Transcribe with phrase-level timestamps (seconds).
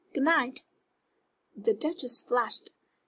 [0.15, 0.63] Good night!"
[1.55, 2.71] The Duchess flushed.